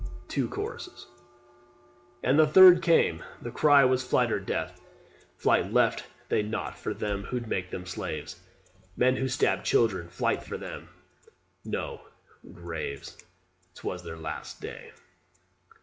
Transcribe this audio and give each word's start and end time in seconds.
TWO 0.29 0.49
CHORUSES. 0.49 1.05
And 2.23 2.39
the 2.39 2.47
third 2.47 2.81
came.... 2.81 3.21
The 3.39 3.51
cry 3.51 3.85
was 3.85 4.03
"Flight 4.03 4.31
or 4.31 4.39
Death!" 4.39 4.81
Flight 5.37 5.71
left 5.71 6.07
they 6.27 6.41
not 6.41 6.75
for 6.75 6.91
them 6.95 7.25
who'd 7.25 7.45
make 7.47 7.69
them 7.69 7.85
slaves 7.85 8.39
Men 8.97 9.17
who 9.17 9.27
stab 9.27 9.63
children! 9.63 10.09
flight 10.09 10.41
for 10.41 10.57
THEM!... 10.57 10.89
no! 11.63 12.01
graves! 12.51 13.15
'Twas 13.75 14.01
their 14.03 14.17
LAST 14.17 14.59
day. 14.59 14.91